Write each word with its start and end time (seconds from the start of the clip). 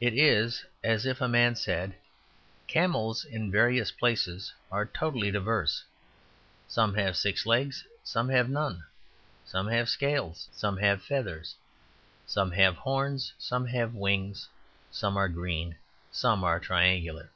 It 0.00 0.14
is 0.14 0.64
as 0.82 1.04
if 1.04 1.20
a 1.20 1.28
man 1.28 1.54
said, 1.54 1.94
"Camels 2.66 3.26
in 3.26 3.50
various 3.50 3.90
places 3.90 4.50
are 4.72 4.86
totally 4.86 5.30
diverse; 5.30 5.84
some 6.66 6.94
have 6.94 7.14
six 7.14 7.44
legs, 7.44 7.84
some 8.02 8.30
have 8.30 8.48
none, 8.48 8.84
some 9.44 9.66
have 9.68 9.90
scales, 9.90 10.48
some 10.50 10.78
have 10.78 11.02
feathers, 11.02 11.56
some 12.26 12.52
have 12.52 12.74
horns, 12.76 13.34
some 13.36 13.66
have 13.66 13.92
wings, 13.92 14.48
some 14.90 15.18
are 15.18 15.28
green, 15.28 15.76
some 16.10 16.42
are 16.42 16.58
triangular. 16.58 17.28